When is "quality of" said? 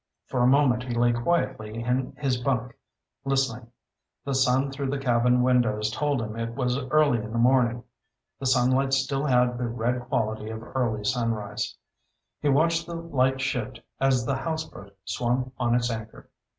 10.09-10.63